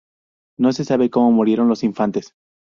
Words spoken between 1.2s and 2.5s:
murieron los infantes.